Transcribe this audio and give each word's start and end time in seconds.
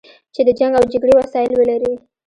چې 0.33 0.41
د 0.47 0.49
جنګ 0.59 0.73
او 0.79 0.83
جګړې 0.93 1.13
وسایل 1.19 1.51
ولري. 1.55 1.93